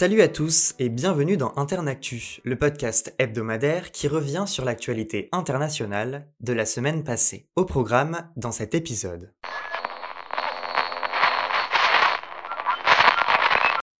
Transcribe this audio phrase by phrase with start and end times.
[0.00, 6.26] Salut à tous et bienvenue dans Internactu, le podcast hebdomadaire qui revient sur l'actualité internationale
[6.40, 7.50] de la semaine passée.
[7.54, 9.34] Au programme dans cet épisode.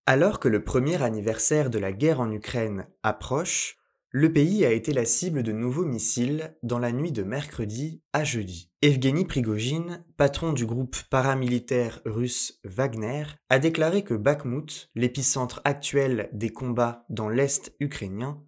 [0.07, 3.77] Alors que le premier anniversaire de la guerre en Ukraine approche,
[4.13, 8.25] le pays a été la cible de nouveaux missiles dans la nuit de mercredi à
[8.25, 8.69] jeudi.
[8.81, 16.49] Evgeny Prigogine, patron du groupe paramilitaire russe Wagner, a déclaré que Bakhmut, l'épicentre actuel des
[16.49, 18.43] combats dans l'est ukrainien,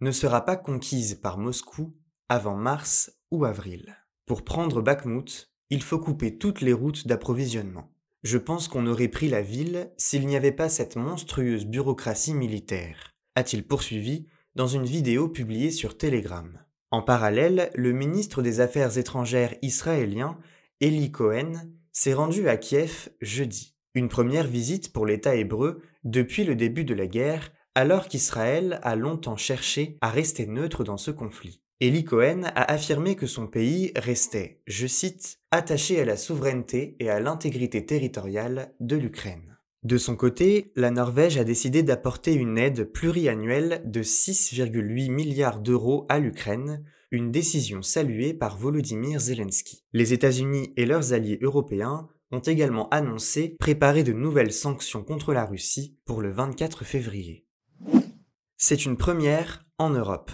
[0.00, 1.94] ne sera pas conquise par Moscou
[2.28, 3.96] avant mars ou avril.
[4.26, 7.92] Pour prendre Bakhmut, il faut couper toutes les routes d'approvisionnement.
[8.24, 13.14] Je pense qu'on aurait pris la ville s'il n'y avait pas cette monstrueuse bureaucratie militaire,
[13.36, 16.58] a-t-il poursuivi dans une vidéo publiée sur Telegram.
[16.90, 20.38] En parallèle, le ministre des Affaires étrangères israélien,
[20.80, 21.52] Eli Cohen,
[21.92, 23.74] s'est rendu à Kiev jeudi.
[23.94, 28.94] Une première visite pour l'État hébreu depuis le début de la guerre, alors qu'Israël a
[28.94, 31.60] longtemps cherché à rester neutre dans ce conflit.
[31.80, 37.10] Eli Cohen a affirmé que son pays restait, je cite, attaché à la souveraineté et
[37.10, 39.53] à l'intégrité territoriale de l'Ukraine.
[39.84, 46.06] De son côté, la Norvège a décidé d'apporter une aide pluriannuelle de 6,8 milliards d'euros
[46.08, 49.84] à l'Ukraine, une décision saluée par Volodymyr Zelensky.
[49.92, 55.44] Les États-Unis et leurs alliés européens ont également annoncé préparer de nouvelles sanctions contre la
[55.44, 57.46] Russie pour le 24 février.
[58.56, 60.30] C'est une première en Europe.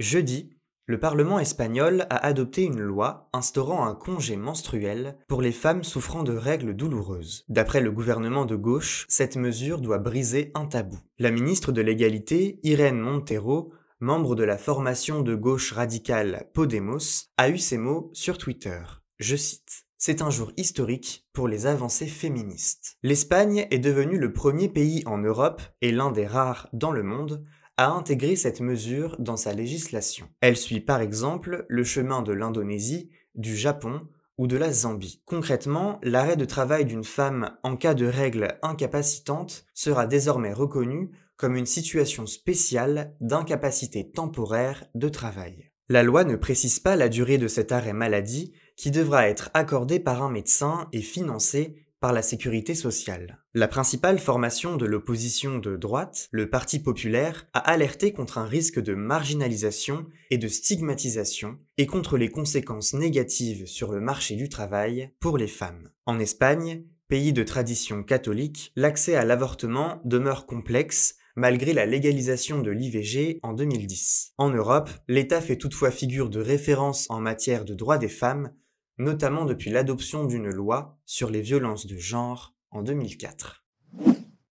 [0.00, 0.56] Jeudi,
[0.92, 6.22] le Parlement espagnol a adopté une loi instaurant un congé menstruel pour les femmes souffrant
[6.22, 7.46] de règles douloureuses.
[7.48, 10.98] D'après le gouvernement de gauche, cette mesure doit briser un tabou.
[11.18, 17.48] La ministre de l'égalité, Irène Montero, membre de la formation de gauche radicale Podemos, a
[17.48, 18.82] eu ces mots sur Twitter.
[19.18, 19.86] Je cite.
[19.96, 22.98] C'est un jour historique pour les avancées féministes.
[23.02, 27.46] L'Espagne est devenue le premier pays en Europe et l'un des rares dans le monde
[27.76, 30.28] a intégré cette mesure dans sa législation.
[30.40, 34.02] Elle suit par exemple le chemin de l'Indonésie, du Japon
[34.38, 35.22] ou de la Zambie.
[35.24, 41.56] Concrètement, l'arrêt de travail d'une femme en cas de règles incapacitantes sera désormais reconnu comme
[41.56, 45.70] une situation spéciale d'incapacité temporaire de travail.
[45.88, 49.98] La loi ne précise pas la durée de cet arrêt maladie qui devra être accordé
[49.98, 53.38] par un médecin et financé par la sécurité sociale.
[53.54, 58.80] La principale formation de l'opposition de droite, le Parti populaire, a alerté contre un risque
[58.80, 65.12] de marginalisation et de stigmatisation et contre les conséquences négatives sur le marché du travail
[65.20, 65.90] pour les femmes.
[66.04, 72.70] En Espagne, pays de tradition catholique, l'accès à l'avortement demeure complexe malgré la légalisation de
[72.70, 74.32] l'IVG en 2010.
[74.38, 78.50] En Europe, l'État fait toutefois figure de référence en matière de droits des femmes
[78.98, 83.64] notamment depuis l'adoption d'une loi sur les violences de genre en 2004.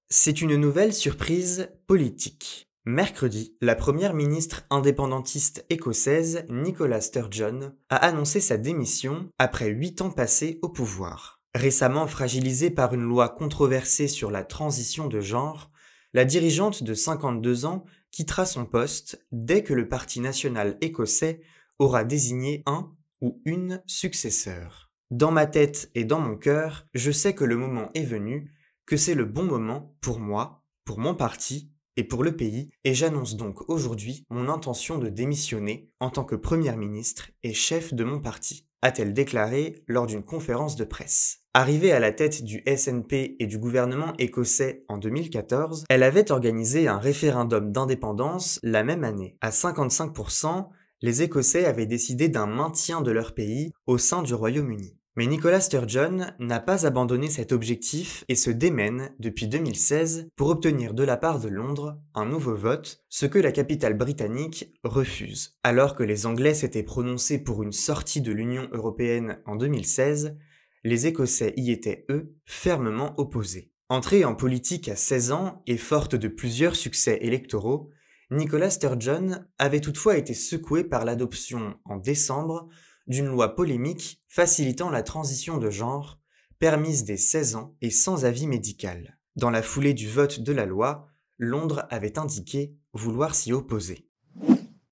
[0.09, 2.67] C'est une nouvelle surprise politique.
[2.85, 10.09] Mercredi, la première ministre indépendantiste écossaise Nicola Sturgeon a annoncé sa démission après huit ans
[10.09, 11.41] passés au pouvoir.
[11.53, 15.69] Récemment fragilisée par une loi controversée sur la transition de genre,
[16.13, 21.41] la dirigeante de 52 ans quittera son poste dès que le Parti national écossais
[21.77, 24.91] aura désigné un ou une successeur.
[25.11, 28.51] Dans ma tête et dans mon cœur, je sais que le moment est venu,
[28.85, 32.93] que c'est le bon moment pour moi, pour mon parti et pour le pays, et
[32.93, 38.03] j'annonce donc aujourd'hui mon intention de démissionner en tant que Première ministre et chef de
[38.03, 41.39] mon parti, a-t-elle déclaré lors d'une conférence de presse.
[41.53, 46.87] Arrivée à la tête du SNP et du gouvernement écossais en 2014, elle avait organisé
[46.87, 49.37] un référendum d'indépendance la même année.
[49.41, 50.69] À 55%,
[51.01, 54.95] les Écossais avaient décidé d'un maintien de leur pays au sein du Royaume-Uni.
[55.17, 60.93] Mais Nicolas Sturgeon n'a pas abandonné cet objectif et se démène depuis 2016 pour obtenir
[60.93, 65.57] de la part de Londres un nouveau vote, ce que la capitale britannique refuse.
[65.63, 70.37] Alors que les Anglais s'étaient prononcés pour une sortie de l'Union européenne en 2016,
[70.85, 73.71] les Écossais y étaient, eux, fermement opposés.
[73.89, 77.89] Entrée en politique à 16 ans et forte de plusieurs succès électoraux,
[78.31, 82.69] Nicolas Sturgeon avait toutefois été secoué par l'adoption en décembre
[83.05, 86.17] d'une loi polémique facilitant la transition de genre,
[86.57, 89.19] permise dès 16 ans et sans avis médical.
[89.35, 94.07] Dans la foulée du vote de la loi, Londres avait indiqué vouloir s'y opposer.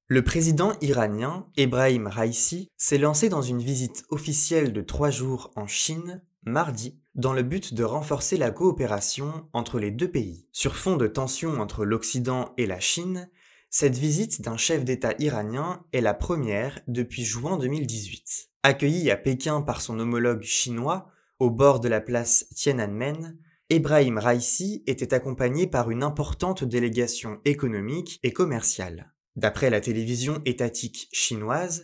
[0.08, 5.66] Le président iranien, Ebrahim Raisi, s'est lancé dans une visite officielle de trois jours en
[5.66, 10.48] Chine mardi dans le but de renforcer la coopération entre les deux pays.
[10.54, 13.30] Sur fond de tensions entre l'Occident et la Chine,
[13.70, 18.52] cette visite d'un chef d'État iranien est la première depuis juin 2018.
[18.64, 23.38] Accueilli à Pékin par son homologue chinois, au bord de la place Tiananmen,
[23.70, 29.14] Ebrahim Raisi était accompagné par une importante délégation économique et commerciale.
[29.36, 31.84] D'après la télévision étatique chinoise,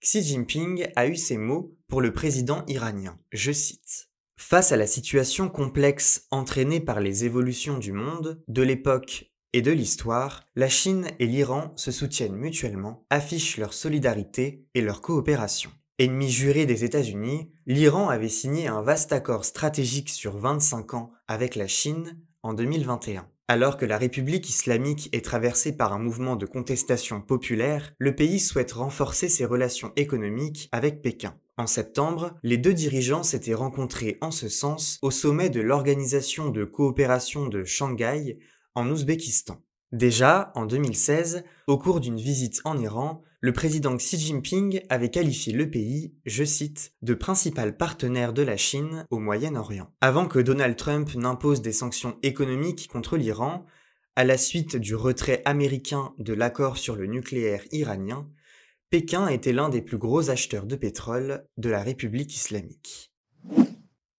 [0.00, 3.18] Xi Jinping a eu ces mots pour le président iranien.
[3.32, 4.10] Je cite.
[4.38, 9.72] Face à la situation complexe entraînée par les évolutions du monde, de l'époque et de
[9.72, 15.70] l'histoire, la Chine et l'Iran se soutiennent mutuellement, affichent leur solidarité et leur coopération.
[15.98, 21.54] Ennemi juré des États-Unis, l'Iran avait signé un vaste accord stratégique sur 25 ans avec
[21.54, 23.26] la Chine en 2021.
[23.48, 28.40] Alors que la République islamique est traversée par un mouvement de contestation populaire, le pays
[28.40, 31.38] souhaite renforcer ses relations économiques avec Pékin.
[31.56, 36.64] En septembre, les deux dirigeants s'étaient rencontrés en ce sens au sommet de l'Organisation de
[36.64, 38.36] coopération de Shanghai
[38.74, 39.62] en Ouzbékistan.
[39.92, 45.52] Déjà, en 2016, au cours d'une visite en Iran, le président Xi Jinping avait qualifié
[45.52, 49.88] le pays, je cite, de principal partenaire de la Chine au Moyen-Orient.
[50.00, 53.64] Avant que Donald Trump n'impose des sanctions économiques contre l'Iran,
[54.16, 58.28] à la suite du retrait américain de l'accord sur le nucléaire iranien,
[58.90, 63.12] Pékin était l'un des plus gros acheteurs de pétrole de la République islamique.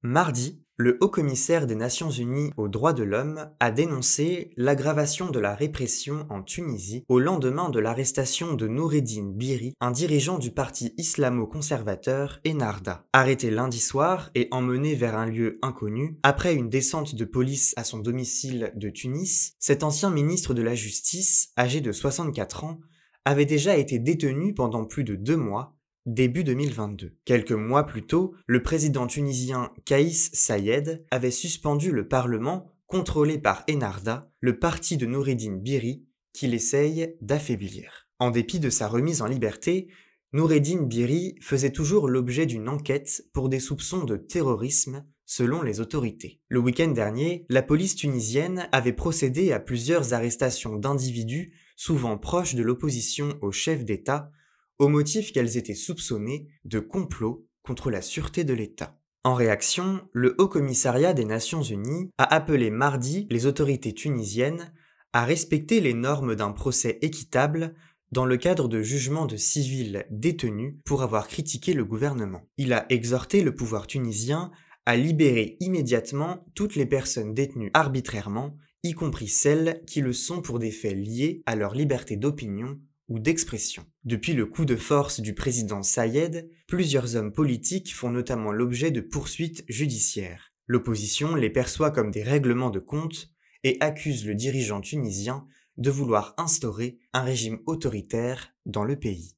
[0.04, 5.56] Mardi, le haut-commissaire des Nations Unies aux droits de l'homme a dénoncé l'aggravation de la
[5.56, 12.40] répression en Tunisie au lendemain de l'arrestation de Noureddin Biri, un dirigeant du parti islamo-conservateur
[12.48, 13.08] Enarda.
[13.12, 17.84] Arrêté lundi soir et emmené vers un lieu inconnu, après une descente de police à
[17.84, 22.80] son domicile de Tunis, cet ancien ministre de la Justice, âgé de 64 ans,
[23.26, 25.77] avait déjà été détenu pendant plus de deux mois
[26.08, 27.18] début 2022.
[27.26, 33.66] Quelques mois plus tôt, le président tunisien Kaïs Sayed avait suspendu le Parlement contrôlé par
[33.70, 38.08] Enarda, le parti de Noureddin Biri, qu'il essaye d'affaiblir.
[38.20, 39.90] En dépit de sa remise en liberté,
[40.32, 46.40] Noureddin Biri faisait toujours l'objet d'une enquête pour des soupçons de terrorisme selon les autorités.
[46.48, 52.64] Le week-end dernier, la police tunisienne avait procédé à plusieurs arrestations d'individus souvent proches de
[52.64, 54.32] l'opposition au chef d'État
[54.80, 59.00] au motif qu'elles étaient soupçonnées de complot contre la sûreté de l'État.
[59.24, 64.72] En réaction, le Haut Commissariat des Nations Unies a appelé mardi les autorités tunisiennes
[65.12, 67.74] à respecter les normes d'un procès équitable
[68.12, 72.48] dans le cadre de jugements de civils détenus pour avoir critiqué le gouvernement.
[72.58, 74.52] Il a exhorté le pouvoir tunisien
[74.86, 80.60] à libérer immédiatement toutes les personnes détenues arbitrairement, y compris celles qui le sont pour
[80.60, 83.86] des faits liés à leur liberté d'opinion ou d'expression.
[84.04, 89.02] Depuis le coup de force du président Sayed, plusieurs hommes politiques font notamment l'objet de
[89.02, 90.54] poursuites judiciaires.
[90.68, 93.30] L'opposition les perçoit comme des règlements de compte
[93.64, 99.36] et accuse le dirigeant tunisien de vouloir instaurer un régime autoritaire dans le pays.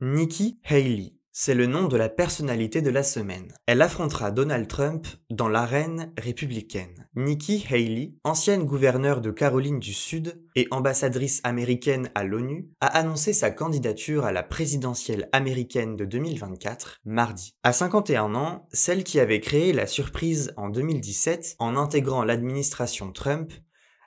[0.00, 3.52] Nikki Haley c'est le nom de la personnalité de la semaine.
[3.66, 7.10] Elle affrontera Donald Trump dans l'arène républicaine.
[7.14, 13.34] Nikki Haley, ancienne gouverneure de Caroline du Sud et ambassadrice américaine à l'ONU, a annoncé
[13.34, 17.54] sa candidature à la présidentielle américaine de 2024 mardi.
[17.62, 23.52] À 51 ans, celle qui avait créé la surprise en 2017 en intégrant l'administration Trump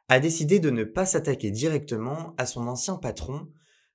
[0.07, 3.50] a décidé de ne pas s'attaquer directement à son ancien patron,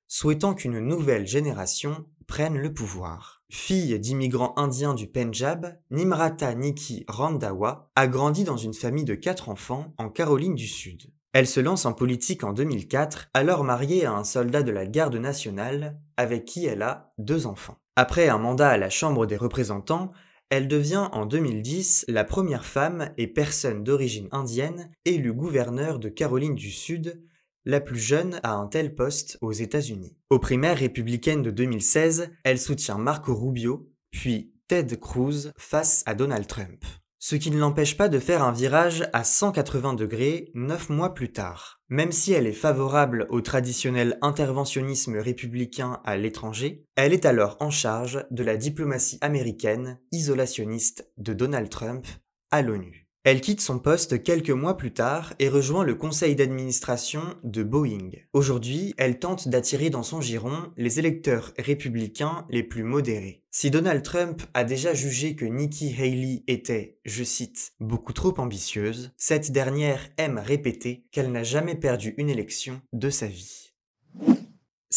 [0.07, 2.05] souhaitant qu'une nouvelle génération
[2.37, 3.43] le pouvoir.
[3.49, 9.47] Fille d'immigrants indiens du Pendjab, Nimrata Niki Randawa a grandi dans une famille de quatre
[9.47, 11.13] enfants en Caroline du Sud.
[11.31, 15.15] Elle se lance en politique en 2004, alors mariée à un soldat de la garde
[15.15, 17.77] nationale avec qui elle a deux enfants.
[17.95, 20.11] Après un mandat à la Chambre des représentants,
[20.49, 26.55] elle devient en 2010 la première femme et personne d'origine indienne élue gouverneur de Caroline
[26.55, 27.21] du Sud
[27.65, 30.15] la plus jeune à un tel poste aux États-Unis.
[30.29, 36.47] Aux primaires républicaines de 2016, elle soutient Marco Rubio, puis Ted Cruz face à Donald
[36.47, 36.83] Trump.
[37.19, 41.31] Ce qui ne l'empêche pas de faire un virage à 180 degrés neuf mois plus
[41.31, 41.81] tard.
[41.89, 47.71] Même si elle est favorable au traditionnel interventionnisme républicain à l'étranger, elle est alors en
[47.71, 52.05] charge de la diplomatie américaine isolationniste de Donald Trump
[52.51, 53.04] à l'ONU.
[53.25, 58.11] Elle quitte son poste quelques mois plus tard et rejoint le conseil d'administration de Boeing.
[58.33, 63.41] Aujourd'hui, elle tente d'attirer dans son giron les électeurs républicains les plus modérés.
[63.49, 69.11] Si Donald Trump a déjà jugé que Nikki Haley était, je cite, beaucoup trop ambitieuse,
[69.17, 73.73] cette dernière aime répéter qu'elle n'a jamais perdu une élection de sa vie.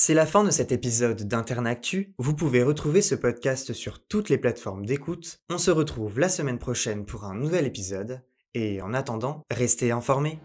[0.01, 2.15] C'est la fin de cet épisode d'Internactu.
[2.19, 5.41] Vous pouvez retrouver ce podcast sur toutes les plateformes d'écoute.
[5.51, 8.23] On se retrouve la semaine prochaine pour un nouvel épisode.
[8.55, 10.39] Et en attendant, restez informés.